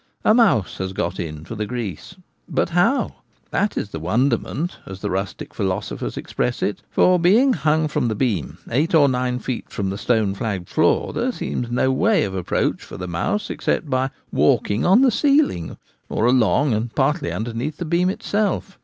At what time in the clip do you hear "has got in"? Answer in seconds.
0.79-1.45